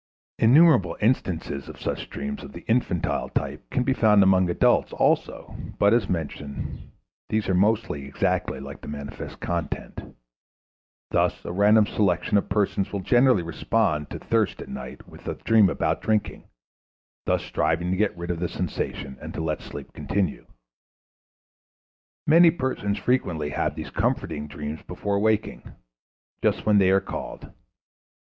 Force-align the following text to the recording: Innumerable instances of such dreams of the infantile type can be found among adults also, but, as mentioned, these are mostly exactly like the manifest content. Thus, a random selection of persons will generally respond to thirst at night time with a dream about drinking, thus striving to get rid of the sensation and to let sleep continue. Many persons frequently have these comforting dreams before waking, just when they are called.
Innumerable 0.39 0.97
instances 0.99 1.69
of 1.69 1.79
such 1.79 2.09
dreams 2.09 2.41
of 2.43 2.53
the 2.53 2.65
infantile 2.67 3.29
type 3.29 3.69
can 3.69 3.83
be 3.83 3.93
found 3.93 4.23
among 4.23 4.49
adults 4.49 4.91
also, 4.93 5.55
but, 5.77 5.93
as 5.93 6.09
mentioned, 6.09 6.89
these 7.29 7.47
are 7.47 7.53
mostly 7.53 8.07
exactly 8.07 8.59
like 8.59 8.81
the 8.81 8.87
manifest 8.87 9.39
content. 9.39 10.15
Thus, 11.11 11.45
a 11.45 11.51
random 11.51 11.85
selection 11.85 12.35
of 12.39 12.49
persons 12.49 12.91
will 12.91 13.01
generally 13.01 13.43
respond 13.43 14.09
to 14.09 14.17
thirst 14.17 14.59
at 14.59 14.69
night 14.69 15.01
time 15.01 15.11
with 15.11 15.27
a 15.27 15.35
dream 15.35 15.69
about 15.69 16.01
drinking, 16.01 16.45
thus 17.27 17.43
striving 17.43 17.91
to 17.91 17.95
get 17.97 18.17
rid 18.17 18.31
of 18.31 18.39
the 18.39 18.49
sensation 18.49 19.19
and 19.21 19.35
to 19.35 19.41
let 19.43 19.61
sleep 19.61 19.93
continue. 19.93 20.47
Many 22.25 22.49
persons 22.49 22.97
frequently 22.97 23.49
have 23.51 23.75
these 23.75 23.91
comforting 23.91 24.47
dreams 24.47 24.81
before 24.81 25.19
waking, 25.19 25.73
just 26.41 26.65
when 26.65 26.79
they 26.79 26.89
are 26.89 27.01
called. 27.01 27.51